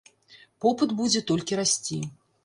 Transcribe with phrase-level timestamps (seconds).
[0.63, 1.99] Попыт будзе толькі расці.